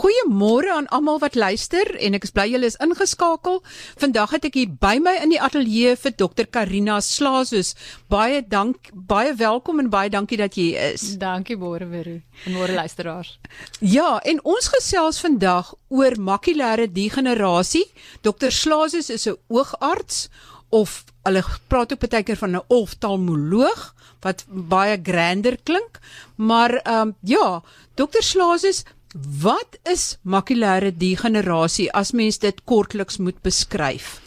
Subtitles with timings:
[0.00, 3.58] Goeiemôre aan almal wat luister en ek is bly julle is ingeskakel.
[4.00, 6.46] Vandag het ek hier by my in die ateljee vir Dr.
[6.48, 7.74] Karina Slaasus.
[8.08, 11.04] Baie dank, baie welkom en baie dankie dat jy hier is.
[11.20, 13.34] Dankie môre weer en môre luisteraars.
[13.84, 17.84] Ja, en ons gesels vandag oor makulêre degenerasie.
[18.24, 18.48] Dr.
[18.48, 20.30] Slaasus is 'n oogarts
[20.70, 23.94] of hulle praat ook baie keer van 'n oftalmoloog
[24.24, 26.00] wat baie grander klink,
[26.36, 27.62] maar ehm um, ja,
[27.94, 28.22] Dr.
[28.22, 28.84] Slaasus
[29.18, 34.20] Wat is makulêre degenerasie as mens dit kortliks moet beskryf?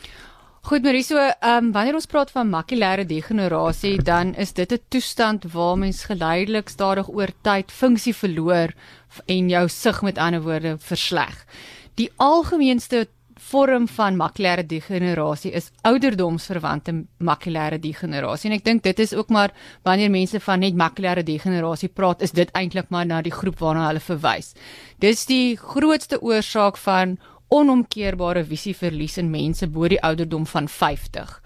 [0.68, 5.44] Goed, Mariso, ehm um, wanneer ons praat van makulêre degenerasie, dan is dit 'n toestand
[5.54, 8.74] waar mens geleidelik stadig oor tyd funksie verloor
[9.26, 11.46] en jou sig met ander woorde versleg.
[11.96, 13.08] Die algemeenste
[13.54, 19.54] vorm van makulêre degenerasie is ouderdomsverwante makulêre degenerasie en ek dink dit is ook maar
[19.86, 23.92] wanneer mense van net makulêre degenerasie praat is dit eintlik maar na die groep waarna
[23.92, 24.54] hulle verwys.
[25.04, 27.18] Dis die grootste oorsaak van
[27.54, 31.38] onomkeerbare visieverlies in mense bo die ouderdom van 50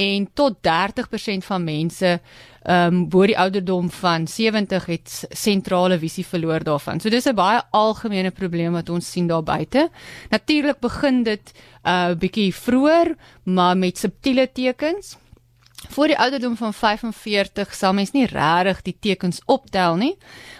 [0.00, 2.20] en tot 30% van mense
[2.62, 7.00] ehm um, bo die ouderdom van 70 het sentrale visie verloor daarvan.
[7.00, 9.90] So dis 'n baie algemene probleem wat ons sien daar buite.
[10.30, 11.52] Natuurlik begin dit
[11.84, 15.16] 'n uh, bietjie vroeër, maar met subtiele tekens.
[15.88, 20.16] Voor die ouderdom van 45 sal mens nie regtig die tekens optel nie,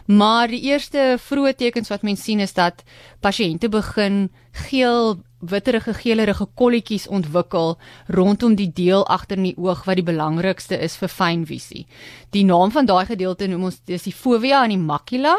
[0.07, 2.83] maar die eerste vroeë tekens wat mens sien is dat
[3.21, 7.77] pasiënte begin geel witterige geelerige kolletjies ontwikkel
[8.15, 11.87] rondom die deel agter in die oog wat die belangrikste is vir fynvisie.
[12.31, 15.35] Die naam van daai gedeelte noem ons dis die fovea en die macula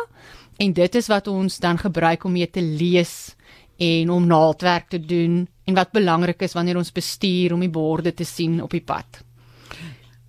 [0.59, 3.33] en dit is wat ons dan gebruik om mee te lees
[3.79, 8.13] en om naaldwerk te doen en wat belangrik is wanneer ons bestuur om die borde
[8.13, 9.23] te sien op die pad.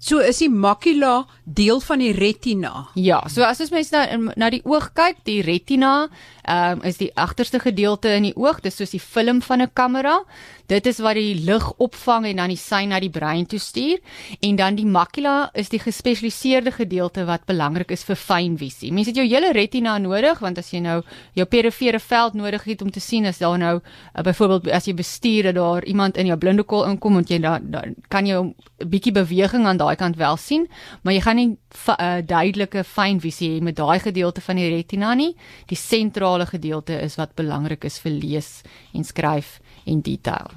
[0.04, 2.90] So is die macula deel van die retina.
[2.92, 4.02] Ja, so as ons mens na
[4.36, 6.10] na die oog kyk, die retina,
[6.44, 10.18] um, is die agterste gedeelte in die oog, dis soos die film van 'n kamera.
[10.66, 14.00] Dit is wat die lig opvang en dan die sein na die brein toe stuur.
[14.40, 18.92] En dan die macula is die gespesialiseerde gedeelte wat belangrik is vir fynvisie.
[18.92, 21.02] Mense het jou hele retina nodig want as jy nou
[21.36, 24.94] jou perifere veld nodig het om te sien as daar nou uh, byvoorbeeld as jy
[24.96, 28.54] bestuur dat daar iemand in jou blindekol inkom en jy dan da, kan jy 'n
[28.88, 30.66] bietjie beweging aan daai kant wel sien,
[31.02, 31.56] maar jy gaan nie
[31.88, 35.34] uh, duidelike fynvisie hê met daai gedeelte van die retina nie.
[35.66, 40.50] Die sentrale gedeelte is wat belangrik is vir lees en skryf en detail.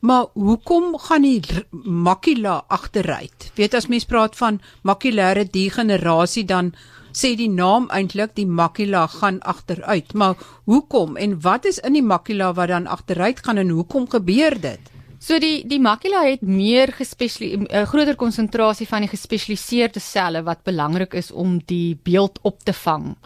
[0.00, 1.42] Maar hoekom gaan die
[1.84, 3.50] makula agteruit?
[3.54, 6.72] Weet as mens praat van makulêre degenerasie dan
[7.12, 10.14] sê die naam eintlik die makula gaan agteruit.
[10.14, 14.56] Maar hoekom en wat is in die makula wat dan agteruit gaan en hoekom gebeur
[14.60, 14.80] dit?
[15.20, 20.64] So die die makula het meer gespesialiseerde 'n groter konsentrasie van die gespesialiseerde selle wat
[20.64, 23.16] belangrik is om die beeld op te vang.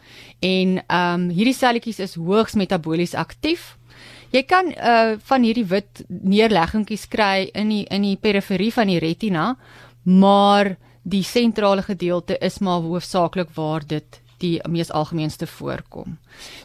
[0.40, 3.76] En ehm um, hierdie selletjies is hoogs metabolies aktief
[4.34, 8.98] Jy kan uh van hierdie wit neerleggingkies kry in die in die periferie van die
[8.98, 9.52] retina,
[10.02, 10.74] maar
[11.04, 16.18] die sentrale gedeelte is maar hoofsaaklik waar dit die mees algemeenste voorkom.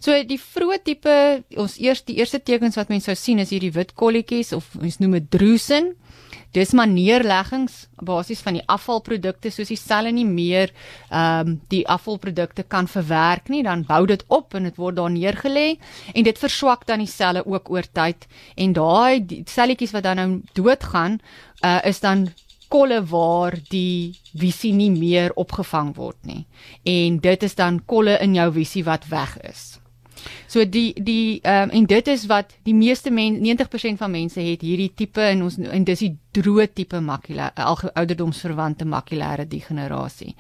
[0.04, 1.16] So die vroeë tipe
[1.60, 5.00] ons eers die eerste tekens wat mense sou sien is hierdie wit kolletjies of ons
[5.02, 5.94] noem dit drusen.
[6.54, 10.72] Dis maar neerleggings basies van die afvalprodukte soos die selle nie meer
[11.10, 15.14] ehm um, die afvalprodukte kan verwerk nie, dan bou dit op en dit word daar
[15.14, 15.68] neergelê
[16.14, 18.26] en dit verswak dan die selle ook oor tyd
[18.58, 21.20] en daai selletjies wat dan nou doodgaan,
[21.62, 22.30] uh, is dan
[22.70, 26.46] kolle waar die visie nie meer opgevang word nie.
[26.86, 29.80] En dit is dan kolle in jou visie wat weg is.
[30.48, 34.42] So die die ehm um, en dit is wat die meeste mense 90% van mense
[34.42, 40.36] het hierdie tipe en ons en dis die droë tipe makula ouderdomsverwante makulêre degenerasie.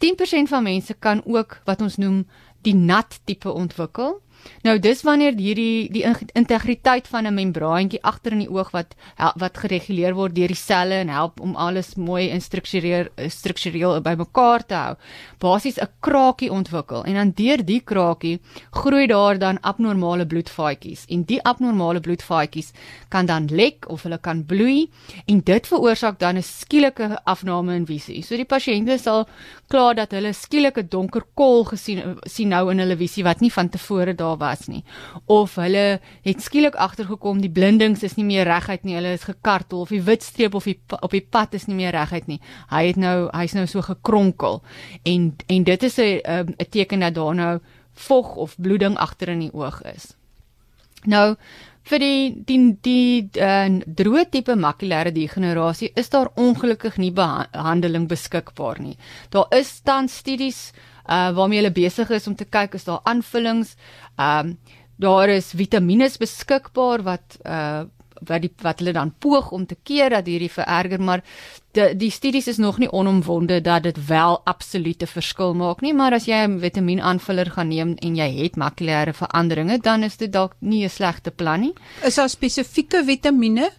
[0.00, 2.24] 10% van mense kan ook wat ons noem
[2.62, 4.20] die nat tipe ontwikkel.
[4.62, 6.04] Nou dis wanneer hierdie die
[6.36, 8.94] integriteit van 'n membraantjie agter in die oog wat
[9.36, 14.66] wat gereguleer word deur die selle en help om alles mooi in struktureer struktureel bymekaar
[14.66, 14.94] te hou.
[15.38, 18.40] Basies 'n krakie ontwikkel en dan deur die krakie
[18.70, 22.72] groei daar dan abnormale bloedvaatjies en die abnormale bloedvaatjies
[23.08, 24.90] kan dan lek of hulle kan bloei
[25.26, 28.22] en dit veroorsaak dan 'n skielike afname in visie.
[28.22, 29.28] So die pasiënte sal
[29.68, 33.68] klaar dat hulle skielike donker kol gesien sien nou in hulle visie wat nie van
[33.68, 34.82] tevore daar daar was nie.
[35.26, 39.84] Of hulle het skielik agtergekom die blindings is nie meer reguit nie hulle is gekartel
[39.84, 42.40] of die wit streep of die op die pad is nie meer reguit nie.
[42.70, 44.62] Hy het nou hy's nou so gekronkel.
[45.02, 47.58] En en dit is 'n 'n teken dat daar nou
[47.92, 50.14] vog of bloeding agter in die oog is.
[51.04, 51.36] Nou
[51.90, 58.80] vir die die die uh, droë tipe makulêre degenerasie is daar ongelukkig nie behandeling beskikbaar
[58.80, 58.96] nie
[59.34, 60.70] daar is tans studies
[61.10, 63.74] uh waarmee hulle besig is om te kyk is daar aanvullings.
[64.18, 64.58] Um
[65.00, 67.88] daar is vitamiene beskikbaar wat uh
[68.28, 71.22] wat die wat hulle dan poog om te keer dat hierdie vererger maar
[71.72, 76.12] die, die studies is nog nie onomwonde dat dit wel absolute verskil maak nie maar
[76.12, 80.54] as jy 'n vitamienaanvuller gaan neem en jy het makulêre veranderinge dan is dit dalk
[80.60, 81.74] nie 'n slegte plan nie
[82.04, 83.70] is daar spesifieke vitamiene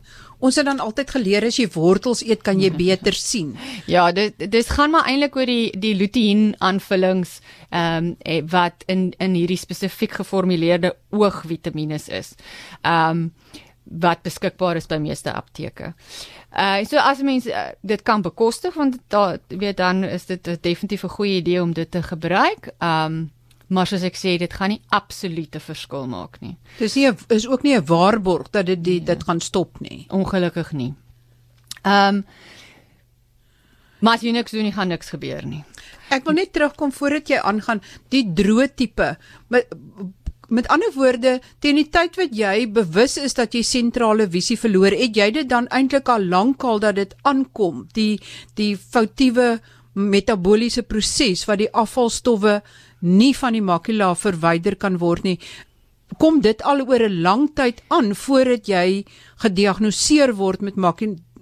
[0.41, 3.53] Ons het dan altyd geleer as jy wortels eet kan jy beter sien.
[3.91, 7.39] Ja, dit dis gaan maar eintlik oor die die lutein aanvullings
[7.69, 12.33] ehm um, wat in in hierdie spesifiek geformuleerde oogvitamiene is.
[12.81, 13.59] Ehm um,
[13.99, 15.93] wat beskikbaar is by meeste apteke.
[16.51, 21.03] Uh so as mense uh, dit kan bekostig want daar weet dan is dit definitief
[21.03, 22.71] 'n goeie idee om dit te gebruik.
[22.79, 23.31] Um
[23.67, 26.57] maar soos ek sê dit gaan nie absolute verskil maak nie.
[26.77, 30.05] Dis nie is ook nie 'n waarborg dat dit die, dit gaan stop nie.
[30.09, 30.93] Ongelukkig nie.
[31.83, 32.25] Um
[34.01, 35.63] Maar as jy niks doen, gaan niks gebeur nie.
[36.09, 39.17] Ek wil net terugkom voordat jy aangaan die droë tipe.
[40.51, 44.91] Met ander woorde, teen die tyd wat jy bewus is dat jy sentrale visie verloor,
[44.91, 48.19] het jy dit dan eintlik al lankal dat dit aankom, die
[48.59, 49.61] die foutiewe
[49.95, 52.57] metabooliese proses wat die afvalstowwe
[52.99, 55.37] nie van die makula verwyder kan word nie.
[56.19, 59.05] Kom dit al oor 'n lang tyd aan voordat jy
[59.39, 60.75] gediagnoseer word met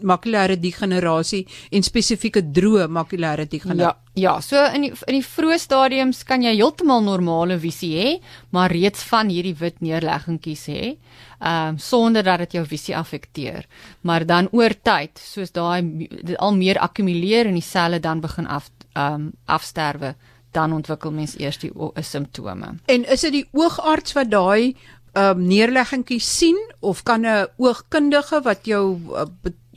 [0.02, 4.14] makulêre degenerasie en spesifieke droë makulêre degenerasie.
[4.16, 8.16] Ja, ja, so in die in die vroeë stadiums kan jy heeltemal normale visie hê,
[8.56, 10.96] maar reeds van hierdie wit neerleggingkies hê,
[11.40, 13.68] ehm um, sonder dat dit jou visie affekteer.
[14.02, 16.08] Maar dan oor tyd, soos daai
[16.38, 20.16] al meer akkumuleer en die selle dan begin af ehm um, afsterwe
[20.52, 22.74] dan ontwikkel mens eers die simptome.
[22.86, 24.76] En is dit die oogarts wat daai
[25.14, 29.26] ehm um, neerleggingkie sien of kan 'n oogkundige wat jou uh,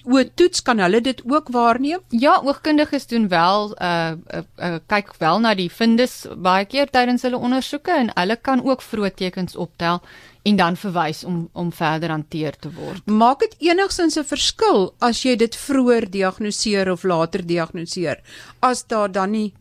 [0.04, 2.00] oë toets kan hulle dit ook waarneem?
[2.08, 7.22] Ja, oogkundiges doen wel uh, uh, uh kyk wel na die vindus baie keer tydens
[7.22, 10.02] hulle ondersoeke en hulle kan ook vroeë tekens optel
[10.42, 13.06] en dan verwys om om verder hanteer te word.
[13.06, 18.22] Maak dit enigsins 'n verskil as jy dit vroeër diagnoseer of later diagnoseer
[18.60, 19.52] as daar dan nie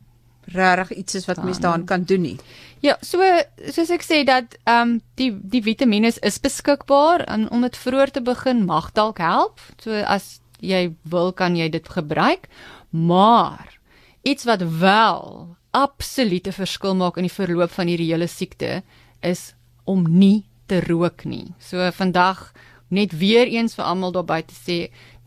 [0.54, 2.38] regtig iets is wat mens daaraan kan doen nie.
[2.82, 3.22] Ja, so
[3.70, 8.12] soos ek sê dat ehm um, die die vitamiene is beskikbaar en om dit vroeër
[8.12, 9.62] te begin mag dalk help.
[9.84, 12.48] So as jy wil kan jy dit gebruik.
[12.90, 13.80] Maar
[14.22, 18.82] iets wat wel absolute verskil maak in die verloop van hierdie hele siekte
[19.22, 19.54] is
[19.84, 21.54] om nie te rook nie.
[21.60, 22.52] So vandag
[22.92, 24.78] net weer eens vir almal daar buite sê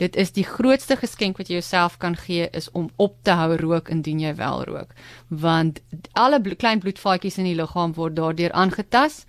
[0.03, 3.57] dit is die grootste geskenk wat jy jouself kan gee is om op te hou
[3.61, 4.95] rook indien jy wel rook
[5.29, 5.81] want
[6.13, 9.23] alle blo klein bloedvaatjies in die liggaam word daardeur aangetas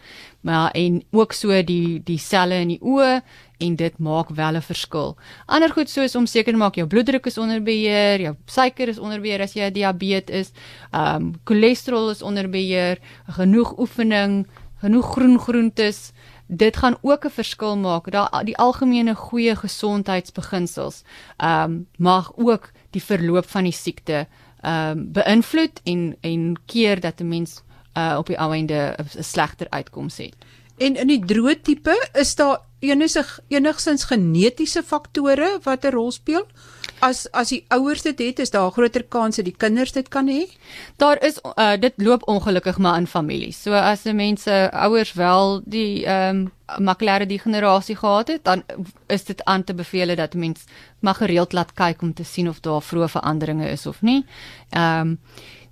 [0.45, 3.21] maar en ook so die die selle in die oë
[3.65, 5.17] en dit maak wel 'n verskil.
[5.45, 8.99] Ander goed soos om seker te maak jou bloeddruk is onder beheer, jou suiker is
[8.99, 10.51] onder beheer as jy diabetes is,
[10.91, 12.97] ehm um, cholesterol is onder beheer,
[13.27, 14.47] genoeg oefening,
[14.81, 16.11] genoeg groen groentes,
[16.47, 18.11] dit gaan ook 'n verskil maak.
[18.11, 21.03] Daar die algemene goeie gesondheidsbeginsels
[21.37, 24.27] ehm um, mag ook die verloop van die siekte
[24.61, 27.63] ehm um, beïnvloed en en keer dat 'n mens
[27.97, 30.35] uh, op die ou einde 'n slegter uitkoms het.
[30.77, 32.59] En in die droë tipe is daar
[32.89, 36.45] enig enigsins genetiese faktore wat 'n rol speel?
[36.99, 40.07] as as die ouers dit het, is daar 'n groter kans dat die kinders dit
[40.07, 40.47] kan hê.
[40.97, 43.61] Daar is uh, dit loop ongelukkig maar in families.
[43.61, 48.63] So as die mense ouers wel die ehm um, makulêre degenerasie gehad het, dan
[49.07, 50.63] is dit aan te beveel dat mens
[50.99, 54.25] mag gereeld laat kyk om te sien of daar vroeë veranderinge is of nie.
[54.69, 55.19] Ehm um,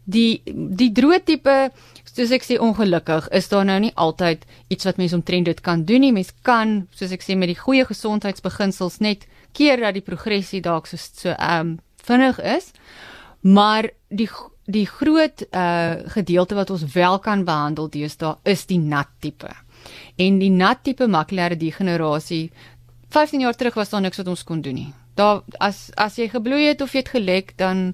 [0.04, 1.72] die die droë tipe
[2.14, 5.84] soos ek sê ongelukkig is daar nou nie altyd iets wat mens omtrent dit kan
[5.86, 6.14] doen nie.
[6.14, 9.26] Mens kan soos ek sê met die goeie gesondheidsbeginsels net
[9.58, 12.72] keer dat die progressie dalk so so ehm um, vinnig is.
[13.42, 14.30] Maar die
[14.66, 19.50] die groot uh gedeelte wat ons wel kan behandel deesdae is die nat tipe.
[20.16, 22.52] En die nat tipe makulêre degenerasie
[23.10, 24.94] 15 jaar terug was daar niks wat ons kon doen nie.
[25.16, 27.94] Daar as as jy gebloei het of jy het gelek dan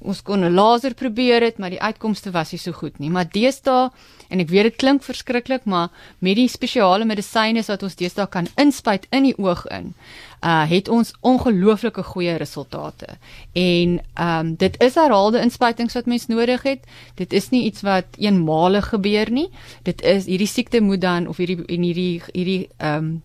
[0.00, 3.10] ons kon 'n laser probeer het, maar die uitkomste was nie so goed nie.
[3.10, 3.90] Maar deesdae
[4.28, 8.46] en ek weet dit klink verskriklik, maar met die spesiale medisyne wat ons deesdae kan
[8.56, 9.94] inspuit in die oog in,
[10.42, 13.18] uh het ons ongelooflike goeie resultate.
[13.52, 16.86] En ehm um, dit is herhaalde inspuitings wat mens nodig het.
[17.14, 19.48] Dit is nie iets wat eenmalig gebeur nie.
[19.82, 23.22] Dit is hierdie siekte moet dan of hierdie en hierdie hierdie ehm um,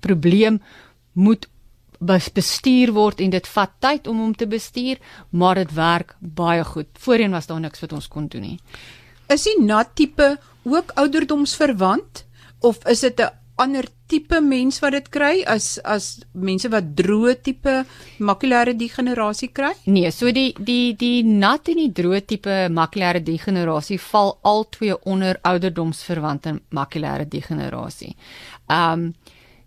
[0.00, 0.62] probleem
[1.12, 1.48] moet
[2.00, 4.98] bestuur word en dit vat tyd om hom te bestuur,
[5.30, 6.88] maar dit werk baie goed.
[6.98, 8.58] Voorheen was daar niks wat ons kon doen nie.
[9.28, 12.24] Is die nat tipe ook ouderdomsverwant
[12.60, 13.30] of is dit 'n
[13.60, 17.74] ander tipe mens wat dit kry as as mense wat droë tipe
[18.18, 19.72] makulêre degenerasie kry?
[19.84, 24.96] Nee, so die die die nat en die droë tipe makulêre degenerasie val al twee
[25.04, 28.16] onder ouderdomsverwante makulêre degenerasie.
[28.68, 29.12] Um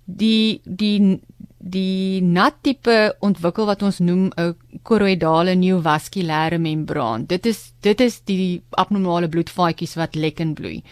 [0.05, 1.21] die die
[1.63, 7.25] die nat tipe ontwikkel wat ons noem 'n koroidale neovaskulêre membraan.
[7.25, 10.84] Dit is dit is die abnormale bloedvaatjies wat lek en bloei.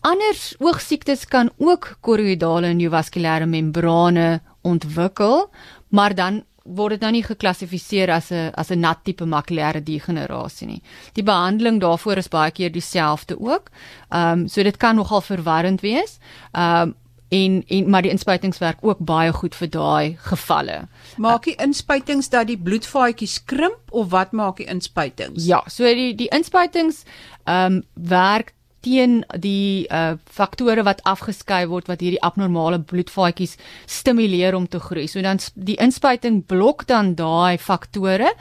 [0.00, 5.50] Ander oogsiektes kan ook koroidale neovaskulêre membrane ontwikkel,
[5.88, 10.66] maar dan word dit nou nie geklassifiseer as 'n as 'n nat tipe makulêre degenerasie
[10.66, 10.82] nie.
[11.14, 13.70] Die behandeling daarvoor is baie keer dieselfde ook.
[14.10, 16.18] Ehm um, so dit kan nogal verwarrend wees.
[16.52, 16.94] Ehm um,
[17.28, 20.82] en en maar die inspuitings werk ook baie goed vir daai gevalle.
[21.16, 25.46] Maak die inspuitings dat die bloedvaatjies krimp of wat maak die inspuitings?
[25.46, 27.04] Ja, so die die inspuitings
[27.44, 28.56] ehm um, werk
[28.86, 33.56] teen die uh faktore wat afgeskei word wat hierdie abnormale bloedvaatjies
[33.90, 35.06] stimuleer om te groei.
[35.10, 38.32] So dan die inspuiting blok dan daai faktore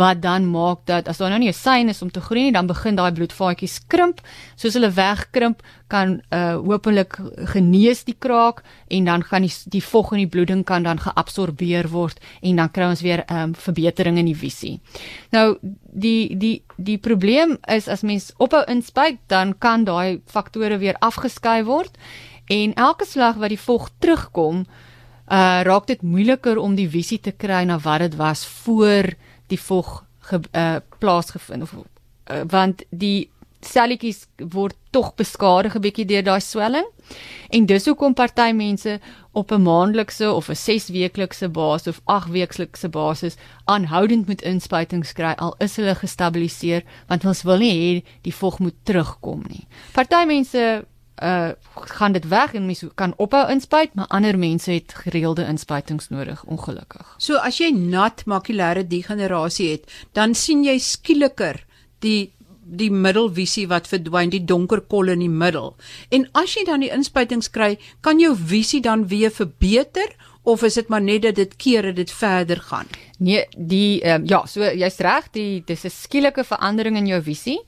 [0.00, 2.52] wat dan maak dat as daar nou nie 'n sein is om te groei nie,
[2.52, 4.20] dan begin daai bloedvaatjies krimp.
[4.56, 7.16] Soos hulle wegkrimp, kan uh hopelik
[7.52, 11.88] genees die kraak en dan gaan die die vog in die bloeding kan dan geabsorbeer
[11.92, 14.80] word en dan kry ons weer um verbetering in die visie.
[15.30, 15.58] Nou
[15.92, 21.62] die die die probleem is as mens ophou inspuit dan kan daai faktore weer afgeskei
[21.64, 21.98] word
[22.48, 24.64] en elke slag wat die vog terugkom
[25.24, 29.14] uh raak dit moeiliker om die visie te kry na wat dit was voor
[29.48, 33.30] die vog ge, uh plaasgevind of uh, want die
[33.66, 36.86] selletjies word tog beskadig 'n bietjie deur daai swelling.
[37.50, 39.00] En dis hoekom party mense
[39.32, 45.12] op 'n maandelikse of 'n 6 weeklikse basis of 8 weeklikse basis aanhoudend met inspuitings
[45.12, 49.66] kry al is hulle gestabiliseer want ons wil nie hê die vog moet terugkom nie.
[49.92, 50.84] Party mense
[51.22, 56.08] uh gaan dit weg en mense kan ophou inspuit, maar ander mense het gereelde inspuitings
[56.08, 57.14] nodig, ongelukkig.
[57.18, 61.64] So as jy nat makulêre degenerasie het, dan sien jy skieliker
[61.98, 62.33] die
[62.64, 65.74] die middelvisie wat verdwyn, die donker kol in die middel.
[66.14, 70.76] En as jy dan die inspuitings kry, kan jou visie dan weer verbeter of is
[70.76, 72.88] dit maar net dat dit keer dit verder gaan?
[73.18, 77.60] Nee, die um, ja, so jy's reg, die dis 'n skielike verandering in jou visie.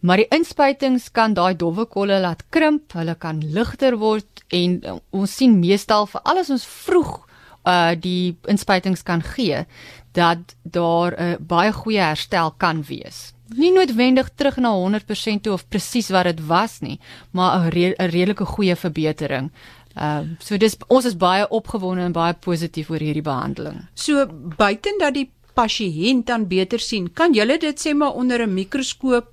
[0.00, 4.98] Maar die inspuitings kan daai dowwe kolle laat krimp, hulle kan ligter word en uh,
[5.10, 7.26] ons sien meestal vir alles ons vroeg
[7.66, 9.66] uh die inspuitings kan gee
[10.12, 15.52] dat daar 'n uh, baie goeie herstel kan wees nie noodwendig terug na 100% toe
[15.52, 17.00] of presies wat dit was nie,
[17.30, 19.50] maar 'n re redelike goeie verbetering.
[19.94, 23.88] Ehm uh, so dis ons is baie opgewonde en baie positief oor hierdie behandeling.
[23.94, 24.26] So
[24.56, 29.26] buiten dat die pasiënt dan beter sien, kan jy dit sê maar onder 'n mikroskoop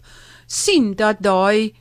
[0.47, 1.73] sien dat daai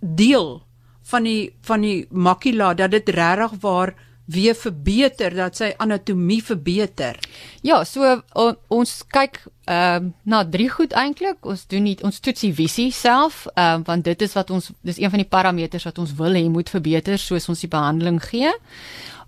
[0.00, 0.62] deel
[1.02, 3.94] van die van die makula dat dit regtig waar
[4.28, 7.16] weer verbeter dat sy anatomie verbeter.
[7.64, 8.04] Ja, so
[8.36, 11.40] o, ons kyk ehm uh, na drie goed eintlik.
[11.48, 14.70] Ons doen nie ons toets die visie self, ehm uh, want dit is wat ons
[14.84, 18.20] dis een van die parameters wat ons wil hê moet verbeter soos ons die behandeling
[18.24, 18.52] gee.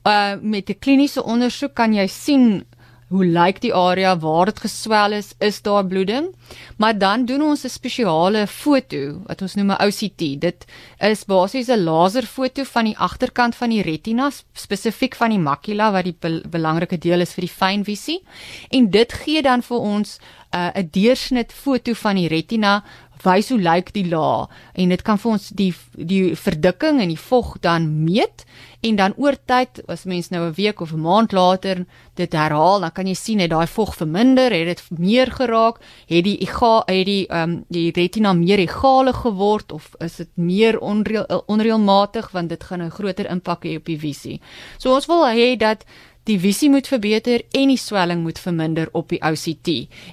[0.05, 2.65] Uh met 'n kliniese ondersoek kan jy sien
[3.11, 6.29] hoe lyk die area waar dit geswel is, is daar bloeding?
[6.79, 10.39] Maar dan doen ons 'n spesiale foto wat ons noem 'n OCT.
[10.39, 10.65] Dit
[10.99, 16.05] is basies 'n laserfoto van die agterkant van die retina, spesifiek van die makula wat
[16.05, 18.23] die be belangrike deel is vir die fynvisie.
[18.71, 20.19] En dit gee dan vir ons
[20.55, 22.85] uh, 'n uh, deursnit foto van die retina
[23.25, 27.21] wys hoe lyk die laag en dit kan vir ons die die verdikking en die
[27.21, 28.45] vog dan meet
[28.81, 32.81] en dan oor tyd as mens nou 'n week of 'n maand later dit herhaal
[32.81, 36.83] dan kan jy sien het daai vog verminder het dit meer geraak het die ega
[36.87, 42.31] het die ehm um, die retina meer egale geword of is dit meer onreël onreëlmatig
[42.31, 44.41] want dit gaan 'n groter impak hê op die visie.
[44.79, 45.85] So ons wil hê dat
[46.31, 49.71] die visie moet verbeter en die swelling moet verminder op die OCT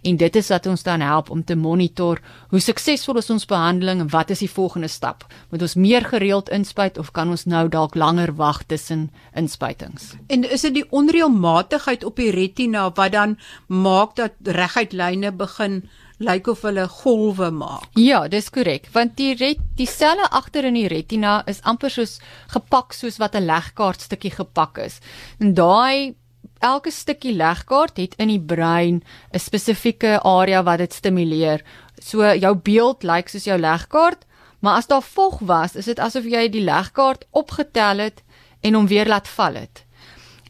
[0.08, 2.22] en dit is wat ons dan help om te monitor
[2.54, 5.26] hoe suksesvol is ons behandeling en wat is die volgende stap.
[5.52, 10.16] Moet ons meer gereeld inspuit of kan ons nou dalk langer wag tussen inspuitings?
[10.34, 15.84] En is dit die onreëlmatigheid op die retina wat dan maak dat reguit lyne begin
[16.18, 17.90] lyk of hulle golwe maak.
[18.00, 22.18] Ja, dis korrek, want die ret, die selle agter in die retina is amper soos
[22.54, 25.00] gepak soos wat 'n legkaart stukkie gepak is.
[25.40, 26.16] En daai
[26.60, 31.62] elke stukkie legkaart het in die brein 'n spesifieke area wat dit stimuleer.
[32.00, 34.26] So jou beeld lyk soos jou legkaart,
[34.60, 38.24] maar as daar vog was, is dit asof jy die legkaart opgetel het
[38.62, 39.87] en hom weer laat val het.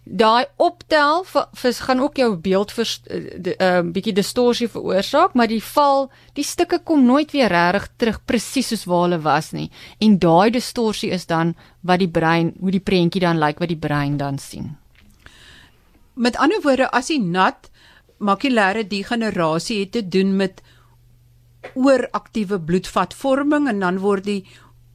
[0.09, 5.63] Daai optel vir gaan ook jou beeld vir 'n uh, bietjie distorsie veroorsaak, maar die
[5.63, 9.71] val, die stukke kom nooit weer regtig terug presies soos waar hulle was nie.
[9.99, 13.79] En daai distorsie is dan wat die brein, hoe die prentjie dan lyk wat die
[13.87, 14.77] brein dan sien.
[16.13, 17.69] Met ander woorde, as jy nat
[18.17, 20.61] makulêre degenerasie het te doen met
[21.73, 24.45] ooraktiewe bloedvatvorming en dan word die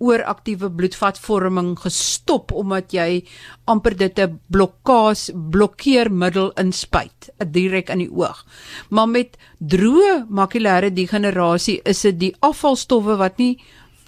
[0.02, 3.22] ooraktiewe bloedvatvorming gestop omdat jy
[3.70, 8.44] amper dit 'n blokkaas blokkeermiddel inspuit direk in die oog.
[8.90, 13.58] Maar met droë makulêre degenerasie is dit die afvalstowwe wat nie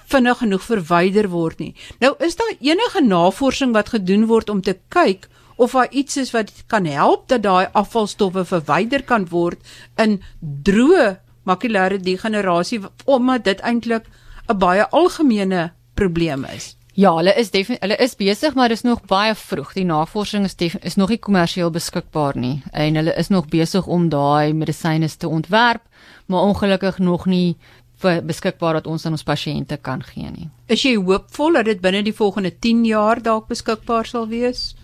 [0.07, 1.75] vinnig genoeg verwyder word nie.
[2.01, 6.33] Nou is daar enige navorsing wat gedoen word om te kyk of daar iets is
[6.35, 9.59] wat kan help dat daai afvalstowwe verwyder kan word
[9.97, 14.05] in droë makulêre degenerasie omdat dit eintlik
[14.49, 16.77] 'n baie algemene probleem is.
[16.95, 19.73] Ja, hulle is hulle is besig, maar dis nog baie vroeg.
[19.75, 24.09] Die navorsing is is nog nie kommersieel beskikbaar nie en hulle is nog besig om
[24.09, 25.83] daai medisyne te ontwerp,
[26.27, 27.57] maar ongelukkig nog nie
[28.05, 30.49] beskikbaar dat ons aan ons pasiënte kan gee nie.
[30.67, 34.75] Is jy hoopvol dat dit binne die volgende 10 jaar dalk beskikbaar sal wees?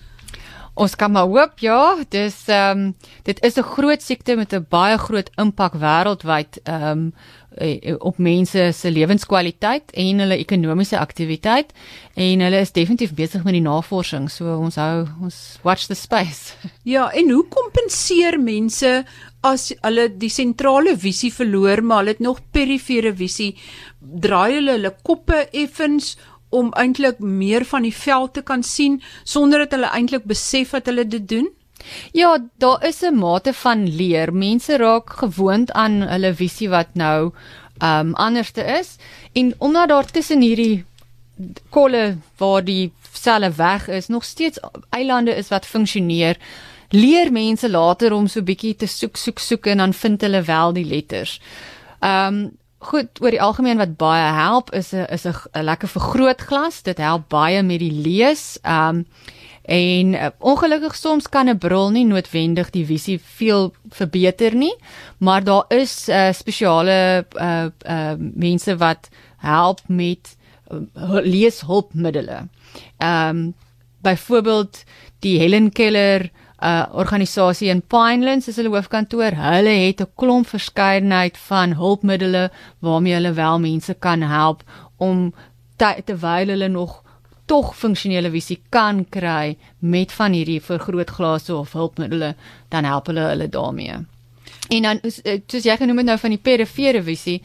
[0.75, 4.67] Ons kan maar hoop ja, dis ehm um, dit is 'n groot siekte met 'n
[4.69, 7.12] baie groot impak wêreldwyd ehm um,
[7.99, 11.73] op mense se lewenskwaliteit en hulle ekonomiese aktiwiteit
[12.14, 16.54] en hulle is definitief besig met die navorsing so ons hou ons watch the space.
[16.95, 19.02] Ja, en hoe kompenseer mense
[19.47, 23.54] as hulle die sentrale visie verloor maar hulle het nog perifere visie
[23.99, 26.14] draai hulle hulle koppe effens
[26.50, 30.90] om eintlik meer van die veld te kan sien sonder dat hulle eintlik besef dat
[30.90, 31.50] hulle dit doen?
[32.13, 34.33] Ja, daar is 'n mate van leer.
[34.33, 37.33] Mense raak gewoond aan hulle visie wat nou
[37.83, 38.97] um, anderste is
[39.33, 40.85] en omdat daar tussen hierdie
[41.69, 44.59] kolle waar die selle weg is, nog steeds
[44.91, 46.37] eilande is wat funksioneer.
[46.89, 50.73] Leer mense later om so bietjie te soek soek soek en dan vind hulle wel
[50.73, 51.41] die letters.
[52.01, 56.83] Um, goed oor die algemeen wat baie help is 'n is 'n lekker vergrootglas.
[56.83, 58.59] Dit help baie met die lees.
[58.65, 59.07] Um
[59.62, 64.75] en uh, ongelukkig soms kan 'n bril nie noodwendig die visie veel verbeter nie,
[65.19, 70.37] maar daar is uh, spesiale uh, uh mense wat help met
[70.71, 72.49] uh, leeshulpmiddels.
[72.99, 73.55] Um
[74.02, 74.85] byvoorbeeld
[75.19, 79.33] die Helen Keller uh organisasie in Pinelands is hulle hoofkantoor.
[79.37, 84.62] Hulle het 'n klomp verskeidenheid van hulpmiddels waarmee hulle wel mense kan help
[84.96, 85.33] om
[85.77, 87.03] terwyl hulle nog
[87.51, 92.39] tog funksionele visie kan kry met van hierdie vergrootglase of hulpmiddels,
[92.71, 93.99] dan help hulle hulle daarmee.
[94.71, 97.41] En dan eh, soos jy genoem het nou van die perifere visie,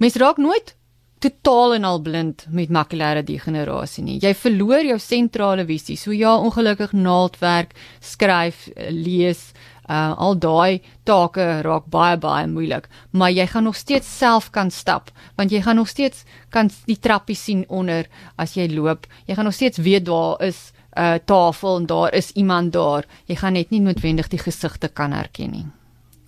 [0.00, 0.74] mens raak nooit
[1.20, 4.16] totaal en al blind met makulêre degenerasie nie.
[4.22, 5.98] Jy verloor jou sentrale visie.
[6.00, 9.50] So ja, ongelukkig naaldwerk, skryf, lees,
[9.90, 14.70] uh, al daai take raak baie baie moeilik, maar jy gaan nog steeds self kan
[14.70, 16.24] stap, want jy gaan nog steeds
[16.54, 18.06] kan die trappie sien onder
[18.38, 19.08] as jy loop.
[19.26, 23.04] Jy gaan nog steeds weet daar is 'n uh, tafel en daar is iemand daar.
[23.26, 25.66] Jy gaan net nie noodwendig die gesigte kan herken nie.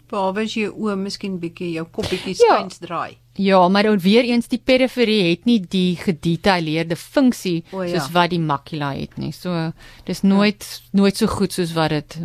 [0.06, 2.86] Behalwe as jy oë miskien bietjie jou koppietjie skuins ja.
[2.86, 3.16] draai.
[3.34, 7.86] Ja, maar dan weer eens die periferie het nie die gedetailleerde funksie ja.
[7.88, 9.32] soos wat die makula het nie.
[9.32, 9.72] So
[10.04, 10.98] dis nooit ja.
[11.00, 12.18] nooit so goed soos wat dit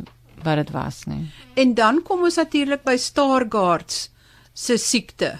[0.43, 1.27] wat dit was nie.
[1.55, 4.09] En dan kom ons natuurlik by Stargardt's
[4.53, 5.37] se siekte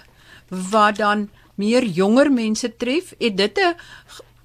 [0.49, 3.13] wat dan meer jonger mense tref.
[3.19, 3.75] Het dit 'n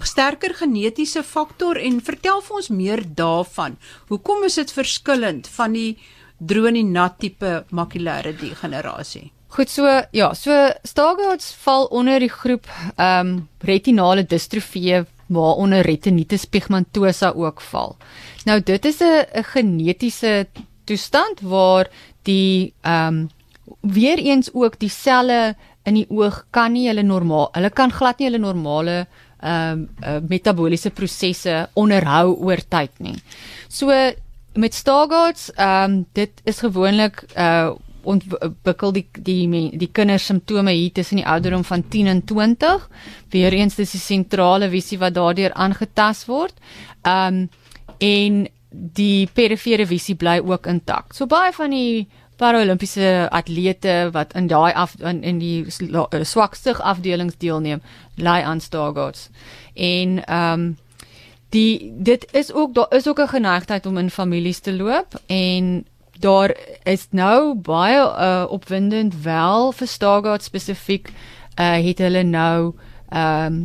[0.03, 3.77] sterker genetiese faktor en vertel vir ons meer daarvan.
[4.09, 5.99] Hoekom is dit verskillend van die
[6.39, 9.31] droë en nat tipe makulêre degenerasie?
[9.53, 10.51] Goed so, ja, so
[10.83, 17.97] Stargardt's val onder die groep ehm um, retinale distrofie waaronder retinitis pigmentosa ook val.
[18.45, 20.47] Nou dit is 'n genetiese
[20.85, 21.91] toestand waar
[22.23, 23.29] die ehm um,
[23.81, 28.19] weer eens ook die selle in die oog kan nie hulle normaal, hulle kan glad
[28.19, 29.07] nie hulle normale
[29.43, 33.17] ehm um, uh, metabooliese prosesse onderhou oor tyd nie.
[33.69, 33.91] So
[34.55, 37.73] met Stargardt's ehm um, dit is gewoonlik uh
[38.05, 42.89] ontwikkel die die die kinders simptome hier tussen die ouderdom van 10 en 20.
[43.31, 46.55] Weereens dis die sentrale visie wat daardeur aangetast word.
[47.03, 47.49] Um
[48.03, 51.13] en die perifere visie bly ook intak.
[51.15, 52.09] So baie van die
[52.41, 57.83] paralimpiese atlete wat in daai af in, in die eh, swakste afdelings deelneem,
[58.17, 59.29] ly aan Stargardt's.
[59.75, 60.73] En um
[61.53, 65.85] die dit is ook daar is ook 'n geneigtheid om in families te loop en
[66.21, 71.13] daar is nou baie uh, opwindend wel vir Stargard spesifiek
[71.59, 72.75] uh, het hulle nou
[73.09, 73.63] ehm um,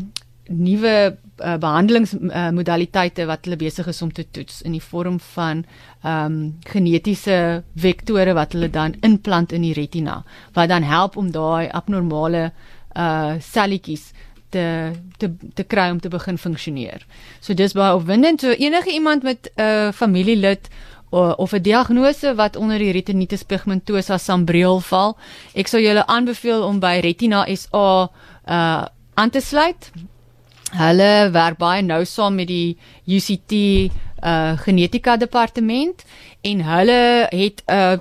[0.47, 5.65] nuwe uh, behandelingsmodaliteite uh, wat hulle besig is om te toets in die vorm van
[6.03, 6.37] ehm um,
[6.71, 12.51] genetiese vektore wat hulle dan implant in die retina wat dan help om daai abnormale
[12.97, 14.11] uh selletjies
[14.49, 17.05] te te te kry om te begin funksioneer.
[17.39, 18.41] So dis baie opwindend.
[18.41, 20.69] So enige iemand met 'n uh, familielid
[21.09, 25.17] of 'n diagnose wat onder die retinitis pigmentosa sambreel val,
[25.53, 28.09] ek sou julle aanbeveel om by Retina SA
[28.47, 29.91] uh aan te sluit.
[30.71, 33.53] Hulle werk baie nou saam met die UCT
[34.23, 36.03] uh genetika departement
[36.41, 37.97] en hulle het 'n uh,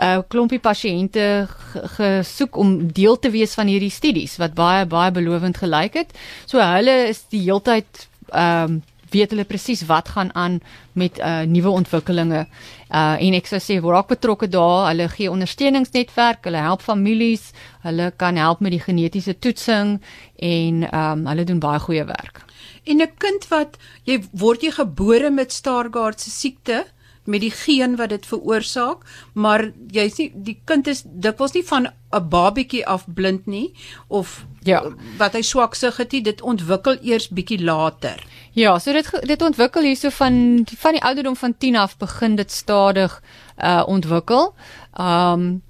[0.00, 1.48] 'n klompie pasiënte
[1.96, 6.12] gesoek om deel te wees van hierdie studies wat baie baie belovend gelyk het.
[6.46, 10.60] So hulle is die heeltyd ehm um, weet hulle presies wat gaan aan
[10.92, 12.46] met uh nuwe ontwikkelinge.
[12.90, 14.88] Uh en ek sou sê raak betrokke daar.
[14.90, 20.00] Hulle gee ondersteuningsnetwerk, hulle help families, hulle kan help met die genetiese toetsing
[20.36, 22.44] en um hulle doen baie goeie werk.
[22.84, 26.84] En 'n kind wat jy word jy gebore met Stargardt se siekte
[27.26, 29.02] met die geen wat dit veroorsaak,
[29.34, 33.72] maar jy sê die kind is dikwels nie van 'n babietjie af blind nie
[34.08, 34.82] of ja.
[35.18, 38.22] wat hy swaksig het, dit ontwikkel eers bietjie later.
[38.52, 42.50] Ja, so dit dit ontwikkel hierso van van die ouderdom van 10 af begin dit
[42.50, 43.22] stadig
[43.64, 44.54] uh ontwikkel.
[45.00, 45.62] Um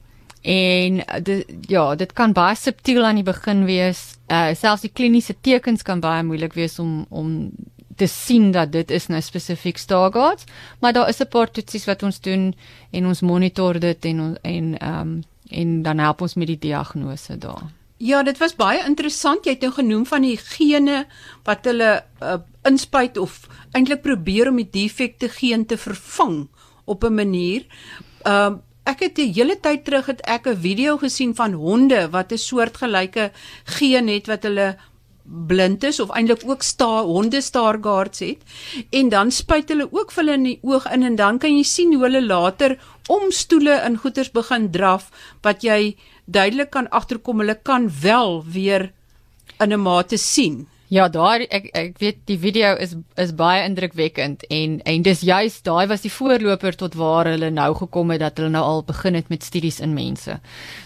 [0.42, 4.18] en dit ja, dit kan baie subtiel aan die begin wees.
[4.30, 7.50] Uh selfs die kliniese tekens kan baie moeilik wees om om
[7.96, 10.44] te sien dat dit is nou spesifiek Stargardt,
[10.80, 12.54] maar daar is 'n paar toetsies wat ons doen
[12.90, 17.38] en ons monitor dit en en ehm um, en dan help ons met die diagnose
[17.38, 17.62] daar.
[17.96, 19.44] Ja, dit was baie interessant.
[19.44, 21.06] Jy het nou genoem van die gene
[21.44, 22.36] wat hulle uh,
[22.68, 26.48] inspuit of eintlik probeer om die defekte geen te vervang
[26.84, 27.66] op 'n manier.
[28.22, 32.10] Ehm uh, ek het 'n hele tyd terug het ek 'n video gesien van honde
[32.10, 33.32] wat 'n soortgelyke
[33.64, 34.76] geen het wat hulle
[35.26, 38.42] blind is of eintlik ook sta honde staargaards het
[38.90, 41.64] en dan spuit hulle ook vir hulle in die oog in en dan kan jy
[41.66, 42.76] sien hoe hulle later
[43.08, 45.10] om stoele in goeters begin draf
[45.42, 48.92] wat jy duidelik kan agterkom hulle kan wel weer
[49.60, 50.66] in 'n mate sien.
[50.88, 55.64] Ja, daar ek ek weet die video is is baie indrukwekkend en en dis juist
[55.66, 59.18] daai was die voorloper tot waar hulle nou gekom het dat hulle nou al begin
[59.18, 60.38] het met studies in mense.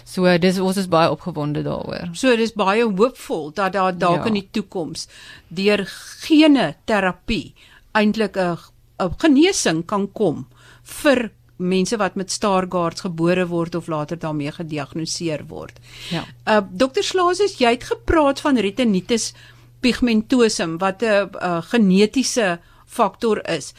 [0.05, 2.09] So dis ons is baie opgewonde daaroor.
[2.17, 4.31] So dis baie hoopvol dat daar dalk ja.
[4.33, 5.07] in die toekoms
[5.47, 5.85] deur
[6.25, 7.53] gene terapie
[7.93, 8.57] eintlik 'n
[8.99, 10.47] 'n genesing kan kom
[10.83, 15.79] vir mense wat met Stargardt gebore word of later daarmee gediagnoseer word.
[16.09, 16.25] Ja.
[16.45, 19.33] Uh dokter Slaasus, jy het gepraat van retinitis
[19.81, 23.73] pigmentosum wat 'n uh, genetiese faktor is.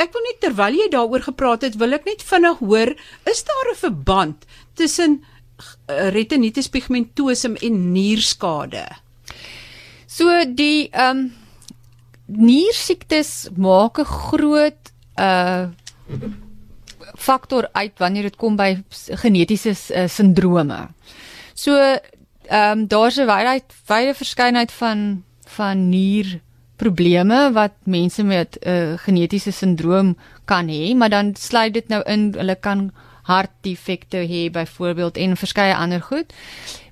[0.00, 2.94] Ek wil net terwyl jy daaroor gepraat het, wil ek net vinnig hoor,
[3.28, 5.22] is daar 'n verband tussen
[5.88, 8.86] uh, retinitis pigmentosum en nierskade?
[10.06, 11.32] So die ehm um,
[12.26, 15.68] niersiektes maak 'n groot uh
[17.14, 18.82] faktor uit wanneer dit kom by
[19.22, 20.88] genetiese uh, sindrome.
[21.54, 26.40] So ehm um, daar's 'n wye wye verskeidenheid van van nier
[26.76, 32.02] probleme wat mense met 'n uh, genetiese sindroom kan hê, maar dan sluit dit nou
[32.02, 36.32] in hulle kan hartdefekte hê byvoorbeeld en verskeie ander goed.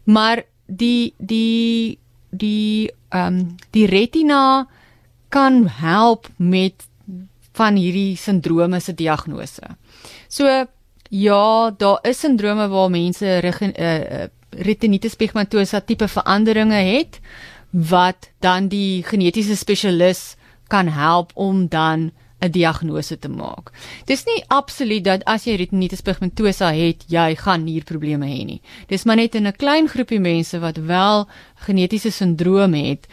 [0.05, 1.99] Maar die die
[2.31, 4.67] die ehm um, die retina
[5.29, 6.75] kan help met
[7.53, 9.63] van hierdie sindrome se diagnose.
[10.29, 10.67] So
[11.09, 13.43] ja, daar is sindrome waar mense
[13.79, 17.21] uh, retinitis pigmentosa tipe veranderinge het
[17.73, 20.37] wat dan die genetiese spesialis
[20.69, 23.71] kan help om dan 'n diagnose te maak.
[24.05, 28.61] Dis nie absoluut dat as jy retinitis pigmentosa het, jy gaan nierprobleme hê nie.
[28.89, 33.07] Dis maar net in 'n klein groepie mense wat wel genetiese sindroom het,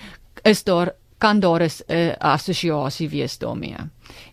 [0.44, 3.78] is daar kan daar 'n assosiasie wees daarmee.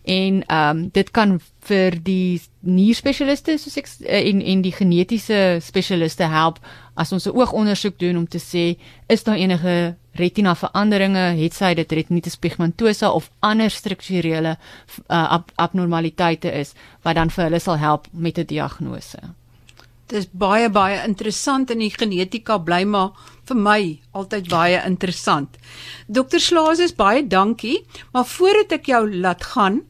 [0.03, 5.59] En ehm um, dit kan vir die nierspesialiste soos ek eh, en en die genetiese
[5.61, 6.59] spesialiste help
[6.95, 11.73] as ons 'n oogondersoek doen om te sê is daar enige retina veranderinge, het sy
[11.73, 14.57] dit retinitis pigmentosa of ander strukturele
[15.07, 19.19] uh, ab abnormaliteite is wat dan vir hulle sal help met 'n diagnose.
[20.07, 23.09] Dit is baie baie interessant in die genetika bly maar
[23.49, 23.79] vir my
[24.15, 25.57] altyd baie interessant.
[26.07, 27.81] Dokter Slaas is baie dankie,
[28.13, 29.81] maar voordat ek jou laat gaan,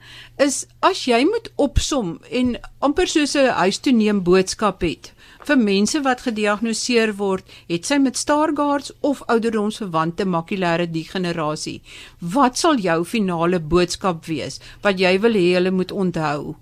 [0.42, 5.14] is as jy moet opsom en amper soos 'n huis toe neem boodskap het
[5.48, 11.80] vir mense wat gediagnoseer word, het sy met Stargardts of ouderdomsverwante makulêre degenerasie.
[12.20, 16.56] Wat sal jou finale boodskap wees wat jy wil hê hulle moet onthou?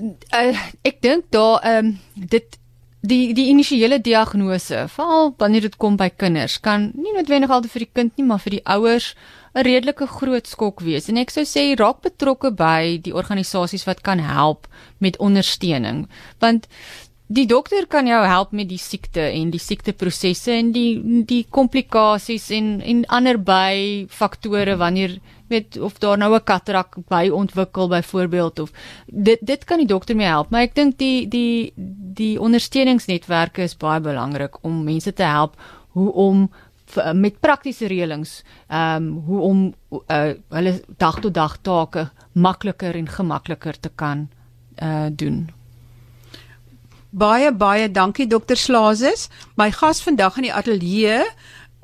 [0.00, 2.58] Uh, ek dink daar ehm um, dit
[3.04, 7.84] die die initiële diagnose, veral wanneer dit kom by kinders, kan nie noodwendig altyd vir
[7.84, 9.14] die kind nie, maar vir die ouers
[9.54, 11.08] 'n redelike groot skok wees.
[11.08, 14.66] En ek sou sê raak betrokke by die organisasies wat kan help
[14.98, 16.08] met ondersteuning,
[16.40, 16.66] want
[17.26, 22.50] die dokter kan jou help met die siekte en die siekteprosesse en die die komplikasies
[22.52, 28.58] en en ander by faktore wanneer weet of daar nou 'n katarak by ontwikkel byvoorbeeld
[28.58, 28.72] of
[29.06, 31.72] dit dit kan die dokter mee help maar ek dink die die
[32.14, 35.56] die ondersteuningsnetwerke is baie belangrik om mense te help
[35.92, 36.50] hoe om
[37.14, 39.74] met praktiese reëlings ehm um, hoe om
[40.10, 44.28] uh, hulle dag tot dag take makliker en gemakliker te kan
[44.82, 45.53] uh doen.
[47.14, 49.28] Baie baie dankie dokter Slazes.
[49.54, 51.20] My gas vandag in die ateljee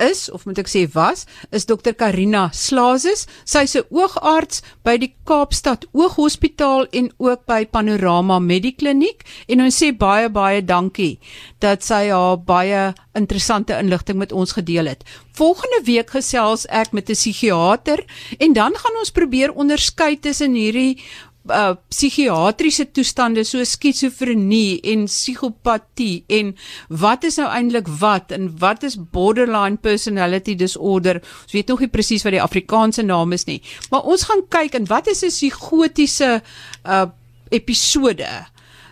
[0.03, 1.23] is of moet ek sê was
[1.55, 3.29] is dokter Karina Slazes.
[3.45, 9.93] Sy's 'n oogarts by die Kaapstad Ooghospitaal en ook by Panorama Medikliniek en ons sê
[9.95, 11.21] baie baie dankie
[11.61, 15.05] dat sy haar baie interessante inligting met ons gedeel het.
[15.33, 18.03] Volgende week gesels ek met 'n psigiater
[18.39, 20.99] en dan gaan ons probeer onderskei tussen hierdie
[21.49, 26.53] uh psigiatriese toestande so skizofrenie en psigopatie en
[26.89, 31.23] wat is nou eintlik wat en wat is borderline personality disorder?
[31.45, 33.63] Ons weet nog nie presies wat die Afrikaanse naam is nie.
[33.91, 36.43] Maar ons gaan kyk en wat is 'n psigotiese
[36.85, 37.07] uh
[37.51, 38.29] episode?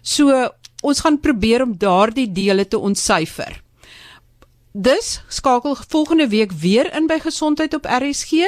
[0.02, 0.48] So
[0.82, 3.62] ons gaan probeer om daardie dele te ontsyfer.
[4.72, 8.46] Dus skakel volgende week weer in by gesondheid op RSG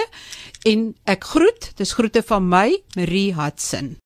[0.69, 4.01] en ek groet, dis groete van my Marie Hudson.